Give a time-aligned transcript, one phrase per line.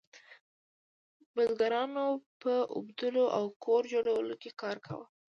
[1.35, 2.05] بزګرانو
[2.41, 5.05] په اوبدلو او کور جوړولو کې کار کاوه.